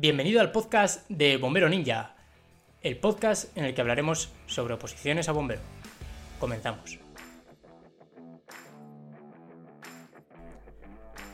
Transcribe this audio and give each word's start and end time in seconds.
Bienvenido 0.00 0.40
al 0.40 0.52
podcast 0.52 1.04
de 1.08 1.38
Bombero 1.38 1.68
Ninja, 1.68 2.14
el 2.82 2.98
podcast 2.98 3.56
en 3.58 3.64
el 3.64 3.74
que 3.74 3.80
hablaremos 3.80 4.32
sobre 4.46 4.74
oposiciones 4.74 5.28
a 5.28 5.32
bombero. 5.32 5.60
Comenzamos. 6.38 7.00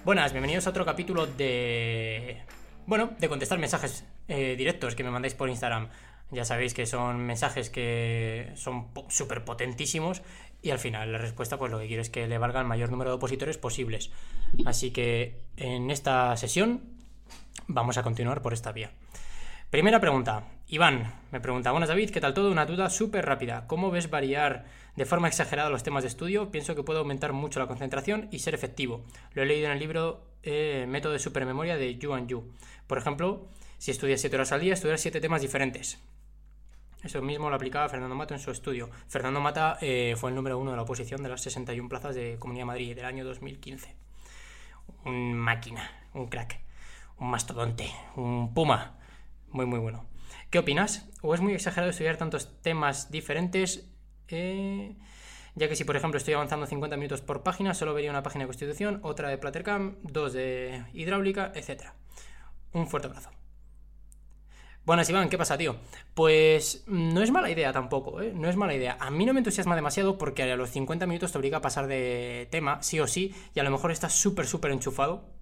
Buenas, 0.06 0.32
bienvenidos 0.32 0.66
a 0.66 0.70
otro 0.70 0.86
capítulo 0.86 1.26
de... 1.26 2.40
Bueno, 2.86 3.10
de 3.18 3.28
contestar 3.28 3.58
mensajes 3.58 4.06
eh, 4.28 4.54
directos 4.56 4.94
que 4.94 5.04
me 5.04 5.10
mandáis 5.10 5.34
por 5.34 5.50
Instagram. 5.50 5.90
Ya 6.30 6.46
sabéis 6.46 6.72
que 6.72 6.86
son 6.86 7.18
mensajes 7.18 7.68
que 7.68 8.50
son 8.54 8.88
súper 9.08 9.44
potentísimos 9.44 10.22
y 10.62 10.70
al 10.70 10.78
final 10.78 11.12
la 11.12 11.18
respuesta 11.18 11.58
pues 11.58 11.70
lo 11.70 11.78
que 11.78 11.86
quiero 11.86 12.00
es 12.00 12.08
que 12.08 12.26
le 12.26 12.38
valga 12.38 12.60
el 12.60 12.66
mayor 12.66 12.90
número 12.90 13.10
de 13.10 13.16
opositores 13.16 13.58
posibles. 13.58 14.10
Así 14.64 14.90
que 14.90 15.44
en 15.58 15.90
esta 15.90 16.34
sesión 16.38 16.93
vamos 17.66 17.98
a 17.98 18.02
continuar 18.02 18.42
por 18.42 18.52
esta 18.52 18.72
vía. 18.72 18.90
Primera 19.70 20.00
pregunta. 20.00 20.44
Iván 20.68 21.12
me 21.32 21.40
pregunta, 21.40 21.72
buenas 21.72 21.88
David, 21.88 22.10
¿qué 22.10 22.20
tal 22.20 22.32
todo? 22.32 22.50
Una 22.50 22.64
duda 22.64 22.88
súper 22.90 23.26
rápida. 23.26 23.66
¿Cómo 23.66 23.90
ves 23.90 24.08
variar 24.08 24.66
de 24.96 25.04
forma 25.04 25.28
exagerada 25.28 25.68
los 25.68 25.82
temas 25.82 26.04
de 26.04 26.08
estudio? 26.08 26.50
Pienso 26.50 26.74
que 26.74 26.84
puede 26.84 27.00
aumentar 27.00 27.32
mucho 27.32 27.58
la 27.58 27.66
concentración 27.66 28.28
y 28.30 28.38
ser 28.38 28.54
efectivo. 28.54 29.04
Lo 29.32 29.42
he 29.42 29.46
leído 29.46 29.66
en 29.66 29.72
el 29.72 29.80
libro 29.80 30.26
eh, 30.44 30.86
Método 30.88 31.12
de 31.12 31.18
Supermemoria 31.18 31.76
de 31.76 31.96
Yuan 31.96 32.28
Yu. 32.28 32.52
Por 32.86 32.98
ejemplo, 32.98 33.48
si 33.78 33.90
estudias 33.90 34.20
7 34.20 34.36
horas 34.36 34.52
al 34.52 34.60
día, 34.60 34.74
estudiar 34.74 34.98
7 34.98 35.20
temas 35.20 35.42
diferentes. 35.42 36.00
Eso 37.02 37.20
mismo 37.20 37.50
lo 37.50 37.56
aplicaba 37.56 37.88
Fernando 37.88 38.14
Mata 38.14 38.34
en 38.34 38.40
su 38.40 38.50
estudio. 38.50 38.88
Fernando 39.08 39.40
Mata 39.40 39.76
eh, 39.80 40.14
fue 40.16 40.30
el 40.30 40.36
número 40.36 40.58
uno 40.58 40.70
de 40.70 40.76
la 40.76 40.84
oposición 40.84 41.22
de 41.22 41.28
las 41.28 41.42
61 41.42 41.88
plazas 41.88 42.14
de 42.14 42.36
Comunidad 42.38 42.62
de 42.62 42.66
Madrid 42.66 42.96
del 42.96 43.04
año 43.04 43.24
2015. 43.24 43.94
Un 45.04 45.34
máquina, 45.34 45.90
un 46.14 46.28
crack, 46.28 46.63
un 47.18 47.30
mastodonte, 47.30 47.90
un 48.16 48.52
puma. 48.54 48.98
Muy, 49.50 49.66
muy 49.66 49.78
bueno. 49.78 50.06
¿Qué 50.50 50.58
opinas? 50.58 51.08
¿O 51.22 51.34
es 51.34 51.40
muy 51.40 51.52
exagerado 51.54 51.90
estudiar 51.90 52.16
tantos 52.16 52.60
temas 52.62 53.10
diferentes? 53.10 53.90
Eh, 54.28 54.96
ya 55.54 55.68
que 55.68 55.76
si, 55.76 55.84
por 55.84 55.96
ejemplo, 55.96 56.18
estoy 56.18 56.34
avanzando 56.34 56.66
50 56.66 56.96
minutos 56.96 57.20
por 57.20 57.42
página, 57.42 57.74
solo 57.74 57.94
vería 57.94 58.10
una 58.10 58.22
página 58.22 58.44
de 58.44 58.48
constitución, 58.48 59.00
otra 59.02 59.28
de 59.28 59.38
Platercam, 59.38 59.96
dos 60.02 60.32
de 60.32 60.84
hidráulica, 60.92 61.52
etc. 61.54 61.92
Un 62.72 62.88
fuerte 62.88 63.08
abrazo. 63.08 63.30
Buenas, 64.84 65.08
Iván, 65.08 65.30
¿qué 65.30 65.38
pasa, 65.38 65.56
tío? 65.56 65.76
Pues 66.12 66.84
no 66.86 67.22
es 67.22 67.30
mala 67.30 67.48
idea 67.48 67.72
tampoco, 67.72 68.20
¿eh? 68.20 68.32
No 68.34 68.50
es 68.50 68.56
mala 68.56 68.74
idea. 68.74 68.98
A 69.00 69.10
mí 69.10 69.24
no 69.24 69.32
me 69.32 69.40
entusiasma 69.40 69.76
demasiado 69.76 70.18
porque 70.18 70.42
a 70.42 70.56
los 70.56 70.70
50 70.70 71.06
minutos 71.06 71.32
te 71.32 71.38
obliga 71.38 71.58
a 71.58 71.62
pasar 71.62 71.86
de 71.86 72.48
tema, 72.50 72.82
sí 72.82 73.00
o 73.00 73.06
sí, 73.06 73.34
y 73.54 73.60
a 73.60 73.62
lo 73.62 73.70
mejor 73.70 73.92
estás 73.92 74.12
súper, 74.12 74.46
súper 74.46 74.72
enchufado 74.72 75.33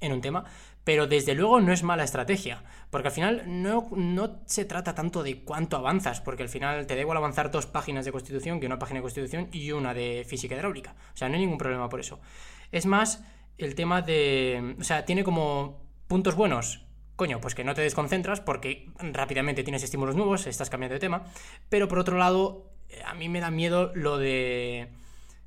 en 0.00 0.12
un 0.12 0.20
tema, 0.20 0.44
pero 0.84 1.06
desde 1.06 1.34
luego 1.34 1.60
no 1.60 1.72
es 1.72 1.82
mala 1.82 2.04
estrategia, 2.04 2.64
porque 2.90 3.08
al 3.08 3.14
final 3.14 3.42
no, 3.46 3.88
no, 3.94 4.40
se 4.46 4.64
trata 4.64 4.94
tanto 4.94 5.22
de 5.22 5.44
cuánto 5.44 5.76
avanzas, 5.76 6.20
porque 6.20 6.42
al 6.42 6.48
final 6.48 6.86
te 6.86 6.94
da 6.94 7.00
igual 7.00 7.18
avanzar 7.18 7.50
dos 7.50 7.66
páginas 7.66 8.04
de 8.04 8.12
constitución 8.12 8.60
que 8.60 8.66
una 8.66 8.78
página 8.78 8.98
de 8.98 9.02
constitución 9.02 9.48
y 9.52 9.72
una 9.72 9.94
de 9.94 10.24
física 10.26 10.54
hidráulica. 10.54 10.94
O 11.12 11.16
sea, 11.16 11.28
no 11.28 11.34
hay 11.34 11.40
ningún 11.40 11.58
problema 11.58 11.88
por 11.88 12.00
eso. 12.00 12.20
Es 12.72 12.86
más 12.86 13.22
el 13.58 13.74
tema 13.74 14.02
de... 14.02 14.76
O 14.80 14.84
sea, 14.84 15.04
tiene 15.04 15.22
como 15.22 15.82
puntos 16.08 16.34
buenos 16.34 16.86
coño, 17.20 17.38
pues 17.38 17.54
que 17.54 17.64
no 17.64 17.74
te 17.74 17.82
desconcentras 17.82 18.40
porque 18.40 18.88
rápidamente 18.98 19.62
tienes 19.62 19.82
estímulos 19.82 20.16
nuevos, 20.16 20.46
estás 20.46 20.70
cambiando 20.70 20.94
de 20.94 21.00
tema, 21.00 21.24
pero 21.68 21.86
por 21.86 21.98
otro 21.98 22.16
lado, 22.16 22.70
a 23.04 23.12
mí 23.12 23.28
me 23.28 23.40
da 23.40 23.50
miedo 23.50 23.92
lo 23.94 24.16
de, 24.16 24.88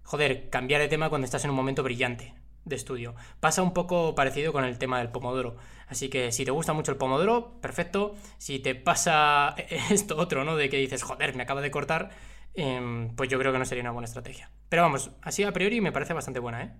joder, 0.04 0.52
cambiar 0.52 0.82
de 0.82 0.88
tema 0.88 1.10
cuando 1.10 1.26
estás 1.26 1.44
en 1.46 1.50
un 1.50 1.56
momento 1.56 1.82
brillante 1.82 2.36
de 2.66 2.76
estudio. 2.76 3.16
Pasa 3.40 3.62
un 3.62 3.74
poco 3.74 4.16
parecido 4.16 4.54
con 4.54 4.64
el 4.64 4.78
tema 4.78 5.00
del 5.00 5.10
pomodoro. 5.10 5.56
Así 5.88 6.10
que 6.10 6.32
si 6.32 6.46
te 6.46 6.52
gusta 6.52 6.74
mucho 6.74 6.92
el 6.92 6.98
pomodoro, 6.98 7.60
perfecto. 7.62 8.16
Si 8.38 8.60
te 8.60 8.76
pasa 8.76 9.56
esto 9.90 10.18
otro, 10.18 10.44
¿no? 10.44 10.56
De 10.56 10.70
que 10.70 10.78
dices, 10.78 11.04
joder, 11.04 11.36
me 11.36 11.44
acaba 11.44 11.62
de 11.62 11.72
cortar, 11.72 12.12
em, 12.54 13.16
pues 13.16 13.30
yo 13.30 13.40
creo 13.40 13.52
que 13.52 13.60
no 13.60 13.66
sería 13.66 13.84
una 13.84 13.92
buena 13.92 14.08
estrategia. 14.08 14.52
Pero 14.70 14.82
vamos, 14.82 15.12
así 15.22 15.44
a 15.44 15.52
priori 15.54 15.82
me 15.82 15.92
parece 15.92 16.14
bastante 16.14 16.40
buena, 16.40 16.64
¿eh? 16.64 16.72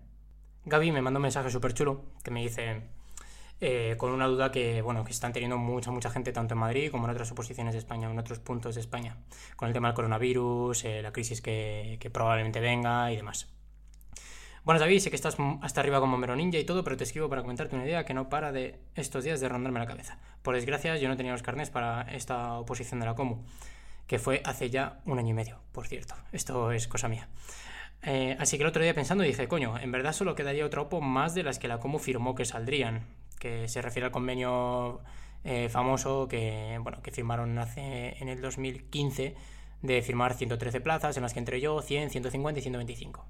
Gaby 0.66 0.92
me 0.92 1.02
mandó 1.02 1.18
un 1.18 1.24
mensaje 1.24 1.50
súper 1.50 1.74
chulo 1.74 2.06
que 2.24 2.32
me 2.32 2.42
dice, 2.42 2.84
eh, 3.66 3.96
con 3.98 4.12
una 4.12 4.28
duda 4.28 4.52
que, 4.52 4.82
bueno, 4.82 5.04
que 5.06 5.12
están 5.12 5.32
teniendo 5.32 5.58
mucha, 5.58 5.90
mucha 5.92 6.10
gente 6.10 6.34
tanto 6.34 6.54
en 6.54 6.60
Madrid 6.60 6.92
como 6.92 7.06
en 7.06 7.12
otras 7.12 7.32
oposiciones 7.32 7.74
de 7.74 7.80
España, 7.80 8.12
en 8.12 8.20
otros 8.20 8.40
puntos 8.40 8.76
de 8.76 8.82
España, 8.82 9.18
con 9.56 9.70
el 9.70 9.74
tema 9.74 9.88
del 9.88 9.96
coronavirus, 9.96 10.84
eh, 10.86 11.02
la 11.02 11.14
crisis 11.14 11.42
que, 11.42 11.98
probablemente 12.12 12.60
venga 12.60 13.12
y 13.12 13.16
demás. 13.16 13.48
Bueno, 14.66 14.80
David, 14.80 15.00
sé 15.00 15.10
que 15.10 15.18
estás 15.18 15.36
hasta 15.62 15.82
arriba 15.82 16.00
como 16.00 16.18
Mero 16.18 16.38
Ninja 16.38 16.58
y 16.58 16.64
todo, 16.64 16.86
pero 16.86 16.96
te 16.96 17.04
escribo 17.04 17.28
para 17.28 17.42
comentarte 17.42 17.76
una 17.76 17.84
idea 17.84 18.06
que 18.06 18.14
no 18.14 18.30
para 18.30 18.54
de 18.54 18.80
estos 18.96 19.26
días 19.26 19.42
de 19.42 19.50
rondarme 19.50 19.80
la 19.80 19.86
cabeza. 19.86 20.20
Por 20.42 20.56
desgracia, 20.56 20.96
yo 20.96 21.10
no 21.10 21.18
tenía 21.18 21.34
los 21.34 21.44
carnes 21.44 21.70
para 21.70 22.04
esta 22.04 22.54
oposición 22.54 23.02
de 23.02 23.06
la 23.08 23.14
Comu, 23.14 23.44
que 24.08 24.20
fue 24.20 24.42
hace 24.46 24.70
ya 24.70 25.02
un 25.06 25.20
año 25.20 25.32
y 25.32 25.34
medio, 25.34 25.60
por 25.74 25.86
cierto. 25.88 26.16
Esto 26.32 26.72
es 26.72 26.88
cosa 26.88 27.10
mía. 27.10 27.28
Eh, 28.04 28.38
así 28.40 28.56
que 28.56 28.64
el 28.64 28.70
otro 28.70 28.82
día 28.82 28.94
pensando 28.94 29.26
dije, 29.26 29.50
coño, 29.50 29.78
en 29.78 29.92
verdad 29.92 30.14
solo 30.14 30.34
quedaría 30.34 30.66
otra 30.66 30.82
OPO 30.84 31.02
más 31.02 31.36
de 31.36 31.44
las 31.44 31.60
que 31.60 31.68
la 31.68 31.80
Comu 31.80 32.00
firmó 32.00 32.34
que 32.34 32.46
saldrían 32.46 33.06
que 33.40 33.68
se 33.68 33.82
refiere 33.82 34.06
al 34.06 34.12
convenio 34.14 35.02
eh, 35.44 35.68
famoso 35.68 36.30
que, 36.30 36.80
bueno, 36.82 37.02
que 37.02 37.12
firmaron 37.12 37.58
hace, 37.58 38.18
en 38.18 38.30
el 38.30 38.40
2015 38.40 39.36
de 39.82 40.02
firmar 40.02 40.36
113 40.36 40.80
plazas, 40.80 41.18
en 41.18 41.24
las 41.24 41.34
que 41.34 41.40
entré 41.40 41.60
yo 41.60 41.82
100, 41.82 42.12
150 42.12 42.60
y 42.60 42.62
125. 42.64 43.26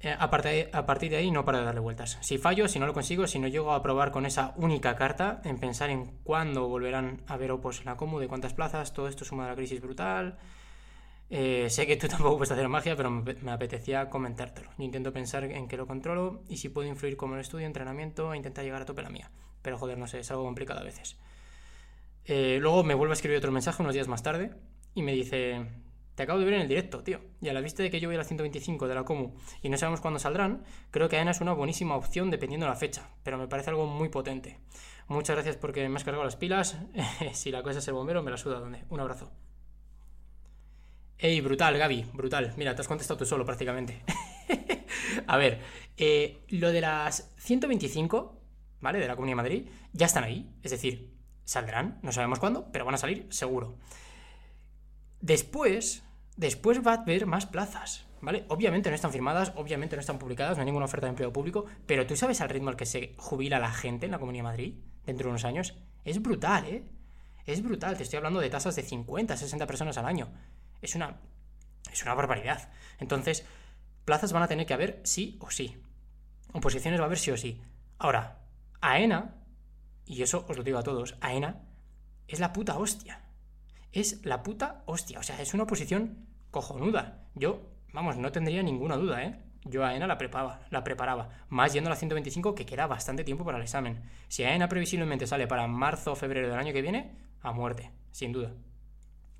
Eh, 0.00 0.14
a, 0.16 0.30
partir 0.30 1.10
de 1.10 1.16
ahí 1.16 1.30
no 1.30 1.44
para 1.44 1.58
de 1.58 1.64
darle 1.64 1.80
vueltas. 1.80 2.18
Si 2.20 2.38
fallo, 2.38 2.68
si 2.68 2.78
no 2.78 2.86
lo 2.86 2.94
consigo, 2.94 3.26
si 3.26 3.40
no 3.40 3.48
llego 3.48 3.72
a 3.72 3.82
probar 3.82 4.12
con 4.12 4.26
esa 4.26 4.54
única 4.56 4.94
carta, 4.94 5.40
en 5.44 5.58
pensar 5.58 5.90
en 5.90 6.06
cuándo 6.22 6.68
volverán 6.68 7.22
a 7.26 7.34
haber 7.34 7.50
opos 7.50 7.80
en 7.80 7.86
la 7.86 7.96
Comu, 7.96 8.20
de 8.20 8.28
cuántas 8.28 8.54
plazas, 8.54 8.92
todo 8.92 9.08
esto 9.08 9.24
suma 9.24 9.46
a 9.46 9.48
la 9.48 9.56
crisis 9.56 9.80
brutal, 9.80 10.38
eh, 11.30 11.68
sé 11.68 11.86
que 11.86 11.96
tú 11.96 12.08
tampoco 12.08 12.38
puedes 12.38 12.52
hacer 12.52 12.68
magia, 12.68 12.96
pero 12.96 13.10
me, 13.10 13.50
apetecía 13.50 14.08
comentártelo. 14.08 14.70
Yo 14.78 14.84
intento 14.84 15.12
pensar 15.12 15.44
en 15.44 15.68
que 15.68 15.76
lo 15.76 15.86
controlo 15.86 16.42
y 16.48 16.56
si 16.58 16.68
puedo 16.68 16.88
influir 16.88 17.16
como 17.16 17.34
en 17.34 17.40
estudio, 17.40 17.66
entrenamiento 17.66 18.32
e 18.32 18.36
intentar 18.36 18.64
llegar 18.64 18.82
a 18.82 18.84
tope 18.84 19.02
la 19.02 19.10
mía. 19.10 19.30
Pero 19.62 19.78
joder, 19.78 19.98
no 19.98 20.06
sé, 20.06 20.20
es 20.20 20.30
algo 20.30 20.44
complicado 20.44 20.80
a 20.80 20.84
veces. 20.84 21.16
Eh, 22.24 22.58
luego 22.60 22.84
me 22.84 22.94
vuelve 22.94 23.12
a 23.12 23.14
escribir 23.14 23.38
otro 23.38 23.52
mensaje 23.52 23.82
unos 23.82 23.94
días 23.94 24.08
más 24.08 24.22
tarde 24.22 24.52
y 24.94 25.02
me 25.02 25.12
dice, 25.12 25.66
te 26.18 26.24
acabo 26.24 26.40
de 26.40 26.46
ver 26.46 26.54
en 26.54 26.62
el 26.62 26.68
directo, 26.68 27.04
tío. 27.04 27.20
Y 27.40 27.48
a 27.48 27.52
la 27.52 27.60
vista 27.60 27.80
de 27.80 27.92
que 27.92 28.00
yo 28.00 28.08
voy 28.08 28.16
a 28.16 28.18
la 28.18 28.24
125 28.24 28.88
de 28.88 28.94
la 28.96 29.04
Comu 29.04 29.36
y 29.62 29.68
no 29.68 29.78
sabemos 29.78 30.00
cuándo 30.00 30.18
saldrán, 30.18 30.64
creo 30.90 31.08
que 31.08 31.16
AENA 31.16 31.30
es 31.30 31.40
una 31.40 31.52
buenísima 31.52 31.94
opción 31.94 32.28
dependiendo 32.28 32.66
de 32.66 32.70
la 32.70 32.76
fecha, 32.76 33.08
pero 33.22 33.38
me 33.38 33.46
parece 33.46 33.70
algo 33.70 33.86
muy 33.86 34.08
potente. 34.08 34.58
Muchas 35.06 35.36
gracias 35.36 35.54
porque 35.54 35.88
me 35.88 35.94
has 35.94 36.02
cargado 36.02 36.24
las 36.24 36.34
pilas. 36.34 36.76
si 37.34 37.52
la 37.52 37.62
cosa 37.62 37.78
es 37.78 37.86
el 37.86 37.94
bombero, 37.94 38.24
me 38.24 38.32
la 38.32 38.36
suda 38.36 38.58
donde. 38.58 38.82
Un 38.88 38.98
abrazo. 38.98 39.30
Ey, 41.18 41.40
brutal, 41.40 41.78
Gaby, 41.78 42.06
brutal. 42.12 42.52
Mira, 42.56 42.74
te 42.74 42.80
has 42.80 42.88
contestado 42.88 43.18
tú 43.18 43.24
solo 43.24 43.44
prácticamente. 43.44 44.02
a 45.28 45.36
ver, 45.36 45.60
eh, 45.96 46.40
lo 46.48 46.72
de 46.72 46.80
las 46.80 47.32
125, 47.36 48.42
¿vale? 48.80 48.98
De 48.98 49.06
la 49.06 49.14
Comunidad 49.14 49.36
de 49.36 49.42
Madrid, 49.42 49.68
ya 49.92 50.06
están 50.06 50.24
ahí. 50.24 50.50
Es 50.64 50.72
decir, 50.72 51.14
saldrán, 51.44 52.00
no 52.02 52.10
sabemos 52.10 52.40
cuándo, 52.40 52.72
pero 52.72 52.84
van 52.84 52.96
a 52.96 52.98
salir 52.98 53.28
seguro. 53.30 53.76
Después, 55.20 56.02
después 56.38 56.84
va 56.84 56.94
a 56.94 57.02
haber 57.02 57.26
más 57.26 57.44
plazas, 57.44 58.06
¿vale? 58.22 58.46
Obviamente 58.48 58.88
no 58.88 58.94
están 58.94 59.12
firmadas, 59.12 59.52
obviamente 59.56 59.96
no 59.96 60.00
están 60.00 60.18
publicadas, 60.18 60.56
no 60.56 60.62
hay 60.62 60.66
ninguna 60.66 60.86
oferta 60.86 61.06
de 61.06 61.10
empleo 61.10 61.32
público, 61.32 61.66
pero 61.84 62.06
tú 62.06 62.16
sabes 62.16 62.40
al 62.40 62.48
ritmo 62.48 62.70
al 62.70 62.76
que 62.76 62.86
se 62.86 63.14
jubila 63.18 63.58
la 63.58 63.70
gente 63.70 64.06
en 64.06 64.12
la 64.12 64.18
Comunidad 64.18 64.44
de 64.44 64.50
Madrid 64.50 64.74
dentro 65.04 65.24
de 65.24 65.30
unos 65.30 65.44
años. 65.44 65.74
Es 66.06 66.22
brutal, 66.22 66.64
¿eh? 66.64 66.84
Es 67.44 67.62
brutal, 67.62 67.96
te 67.96 68.04
estoy 68.04 68.16
hablando 68.16 68.40
de 68.40 68.48
tasas 68.48 68.76
de 68.76 68.82
50, 68.82 69.36
60 69.36 69.66
personas 69.66 69.98
al 69.98 70.06
año 70.06 70.30
es 70.82 70.94
una, 70.94 71.20
es 71.92 72.02
una 72.02 72.14
barbaridad. 72.14 72.70
Entonces, 72.98 73.44
plazas 74.04 74.32
van 74.32 74.42
a 74.42 74.48
tener 74.48 74.66
que 74.66 74.74
haber 74.74 75.00
sí 75.04 75.36
o 75.40 75.50
sí. 75.50 75.76
Oposiciones 76.52 77.00
va 77.00 77.04
a 77.04 77.06
haber 77.06 77.18
sí 77.18 77.30
o 77.30 77.36
sí. 77.36 77.60
Ahora, 77.98 78.38
AENA, 78.80 79.34
y 80.06 80.22
eso 80.22 80.46
os 80.48 80.56
lo 80.56 80.62
digo 80.62 80.78
a 80.78 80.82
todos, 80.82 81.16
AENA 81.20 81.62
es 82.26 82.40
la 82.40 82.52
puta 82.52 82.78
hostia. 82.78 83.22
Es 83.92 84.24
la 84.24 84.42
puta 84.42 84.82
hostia. 84.86 85.18
O 85.18 85.22
sea, 85.22 85.40
es 85.40 85.54
una 85.54 85.64
oposición 85.64 86.26
cojonuda. 86.50 87.24
Yo, 87.34 87.60
vamos, 87.92 88.16
no 88.16 88.32
tendría 88.32 88.62
ninguna 88.62 88.96
duda, 88.96 89.22
¿eh? 89.24 89.38
Yo 89.64 89.84
a 89.84 89.88
AENA 89.88 90.06
la 90.06 90.18
preparaba, 90.18 90.60
la 90.70 90.84
preparaba. 90.84 91.28
Más 91.48 91.72
yendo 91.72 91.88
a 91.88 91.92
la 91.92 91.96
125, 91.96 92.54
que 92.54 92.64
queda 92.64 92.86
bastante 92.86 93.24
tiempo 93.24 93.44
para 93.44 93.58
el 93.58 93.64
examen. 93.64 94.02
Si 94.28 94.44
AENA 94.44 94.68
previsiblemente 94.68 95.26
sale 95.26 95.46
para 95.46 95.66
marzo 95.66 96.12
o 96.12 96.16
febrero 96.16 96.48
del 96.48 96.58
año 96.58 96.72
que 96.72 96.82
viene, 96.82 97.12
a 97.42 97.52
muerte, 97.52 97.90
sin 98.12 98.32
duda. 98.32 98.52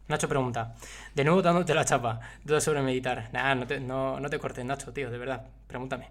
Nacho 0.08 0.28
pregunta, 0.28 0.74
de 1.14 1.24
nuevo 1.24 1.42
dándote 1.42 1.74
la 1.74 1.84
chapa, 1.84 2.20
dudas 2.42 2.64
sobre 2.64 2.80
meditar. 2.80 3.28
Nah, 3.32 3.54
no 3.54 3.66
no, 3.80 4.20
no 4.20 4.30
te 4.30 4.38
cortes, 4.38 4.64
Nacho, 4.64 4.92
tío, 4.92 5.10
de 5.10 5.18
verdad, 5.18 5.46
pregúntame. 5.66 6.08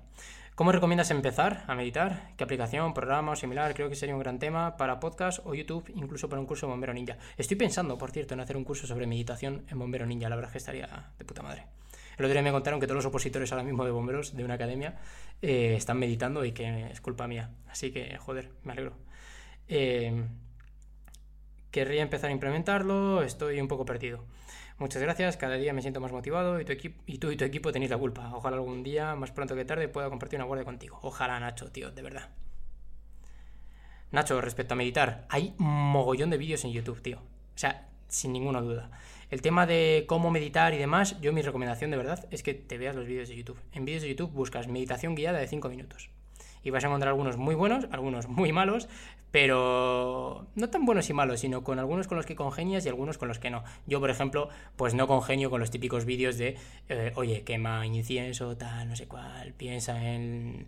¿Cómo 0.57 0.71
recomiendas 0.71 1.11
empezar 1.11 1.63
a 1.67 1.75
meditar? 1.75 2.31
¿Qué 2.35 2.43
aplicación, 2.43 2.95
programa 2.95 3.33
o 3.33 3.35
similar? 3.35 3.75
Creo 3.75 3.89
que 3.89 3.95
sería 3.95 4.15
un 4.15 4.21
gran 4.21 4.39
tema 4.39 4.75
para 4.75 4.99
podcast 4.99 5.39
o 5.45 5.53
YouTube, 5.53 5.87
incluso 5.93 6.29
para 6.29 6.39
un 6.39 6.47
curso 6.47 6.65
de 6.65 6.71
Bombero 6.71 6.95
Ninja. 6.95 7.19
Estoy 7.37 7.57
pensando, 7.57 7.95
por 7.99 8.09
cierto, 8.09 8.33
en 8.33 8.39
hacer 8.39 8.57
un 8.57 8.63
curso 8.63 8.87
sobre 8.87 9.05
meditación 9.05 9.67
en 9.69 9.77
Bombero 9.77 10.07
Ninja, 10.07 10.29
la 10.29 10.35
verdad 10.35 10.49
es 10.49 10.53
que 10.53 10.57
estaría 10.57 11.11
de 11.15 11.25
puta 11.25 11.43
madre. 11.43 11.67
El 12.17 12.25
otro 12.25 12.33
día 12.33 12.41
me 12.41 12.49
contaron 12.49 12.79
que 12.79 12.87
todos 12.87 12.95
los 12.95 13.05
opositores 13.05 13.51
ahora 13.51 13.63
mismo 13.63 13.85
de 13.85 13.91
bomberos 13.91 14.35
de 14.35 14.43
una 14.43 14.55
academia 14.55 14.95
eh, 15.43 15.75
están 15.77 15.99
meditando 15.99 16.43
y 16.43 16.53
que 16.53 16.87
es 16.87 17.01
culpa 17.01 17.27
mía. 17.27 17.51
Así 17.69 17.91
que, 17.91 18.17
joder, 18.17 18.49
me 18.63 18.71
alegro. 18.71 18.93
Eh, 19.67 20.25
querría 21.69 22.01
empezar 22.01 22.31
a 22.31 22.33
implementarlo, 22.33 23.21
estoy 23.21 23.61
un 23.61 23.67
poco 23.67 23.85
perdido. 23.85 24.23
Muchas 24.79 25.01
gracias, 25.01 25.37
cada 25.37 25.55
día 25.55 25.73
me 25.73 25.81
siento 25.81 25.99
más 25.99 26.11
motivado 26.11 26.61
y, 26.61 26.65
tú 26.65 27.31
y 27.31 27.37
tu 27.37 27.45
equipo 27.45 27.71
tenéis 27.71 27.89
la 27.89 27.97
culpa. 27.97 28.31
Ojalá 28.35 28.57
algún 28.57 28.83
día, 28.83 29.15
más 29.15 29.31
pronto 29.31 29.55
que 29.55 29.65
tarde, 29.65 29.87
pueda 29.87 30.09
compartir 30.09 30.37
una 30.37 30.45
guardia 30.45 30.65
contigo. 30.65 30.99
Ojalá, 31.01 31.39
Nacho, 31.39 31.71
tío, 31.71 31.89
de 31.89 32.01
verdad. 32.03 32.29
Nacho, 34.11 34.39
respecto 34.39 34.75
a 34.75 34.77
meditar, 34.77 35.25
hay 35.29 35.55
mogollón 35.57 36.29
de 36.29 36.37
vídeos 36.37 36.63
en 36.63 36.73
YouTube, 36.73 37.01
tío. 37.01 37.17
O 37.17 37.57
sea, 37.57 37.89
sin 38.07 38.33
ninguna 38.33 38.61
duda. 38.61 38.91
El 39.31 39.41
tema 39.41 39.65
de 39.65 40.05
cómo 40.07 40.29
meditar 40.29 40.73
y 40.75 40.77
demás, 40.77 41.19
yo 41.21 41.33
mi 41.33 41.41
recomendación 41.41 41.89
de 41.89 41.97
verdad 41.97 42.27
es 42.29 42.43
que 42.43 42.53
te 42.53 42.77
veas 42.77 42.95
los 42.95 43.07
vídeos 43.07 43.29
de 43.29 43.35
YouTube. 43.35 43.59
En 43.73 43.83
vídeos 43.83 44.03
de 44.03 44.09
YouTube 44.09 44.31
buscas 44.31 44.67
meditación 44.67 45.15
guiada 45.15 45.39
de 45.39 45.47
5 45.47 45.69
minutos. 45.69 46.11
Y 46.67 46.69
vas 46.69 46.83
a 46.83 46.87
encontrar 46.87 47.13
algunos 47.13 47.37
muy 47.37 47.55
buenos, 47.55 47.87
algunos 47.91 48.27
muy 48.27 48.51
malos, 48.51 48.89
pero 49.31 50.47
no 50.55 50.69
tan 50.69 50.85
buenos 50.85 51.09
y 51.09 51.13
malos, 51.13 51.39
sino 51.39 51.63
con 51.63 51.79
algunos 51.79 52.09
con 52.09 52.17
los 52.17 52.25
que 52.25 52.35
congenias 52.35 52.85
y 52.85 52.89
algunos 52.89 53.17
con 53.17 53.29
los 53.29 53.39
que 53.39 53.49
no. 53.49 53.63
Yo, 53.85 54.01
por 54.01 54.09
ejemplo, 54.09 54.49
pues 54.75 54.93
no 54.93 55.07
congenio 55.07 55.49
con 55.49 55.61
los 55.61 55.71
típicos 55.71 56.03
vídeos 56.03 56.37
de, 56.37 56.57
eh, 56.89 57.13
oye, 57.15 57.43
quema 57.43 57.85
incienso, 57.85 58.57
tal, 58.57 58.89
no 58.89 58.97
sé 58.97 59.07
cuál, 59.07 59.53
piensa 59.53 60.11
en 60.11 60.67